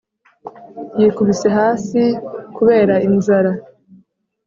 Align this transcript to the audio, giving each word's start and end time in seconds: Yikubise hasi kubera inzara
Yikubise 0.99 1.47
hasi 1.57 2.01
kubera 2.55 2.95
inzara 3.07 3.51